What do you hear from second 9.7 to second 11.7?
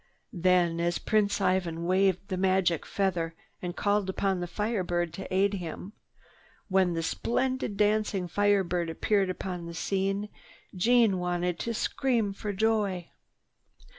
scene, Jeanne wanted